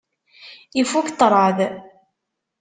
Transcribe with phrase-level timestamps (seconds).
[0.81, 1.57] Ifukk ṭṭṛad.